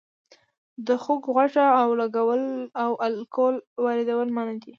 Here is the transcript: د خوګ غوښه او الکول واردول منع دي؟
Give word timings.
د 0.87 0.89
خوګ 1.03 1.23
غوښه 1.35 1.65
او 2.83 2.91
الکول 3.07 3.55
واردول 3.83 4.27
منع 4.35 4.55
دي؟ 4.61 4.69